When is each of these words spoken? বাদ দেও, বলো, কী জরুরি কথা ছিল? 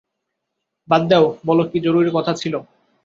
বাদ 0.89 1.01
দেও, 1.09 1.25
বলো, 1.45 1.63
কী 1.71 1.77
জরুরি 1.79 2.11
কথা 2.13 2.31
ছিল? 2.33 2.53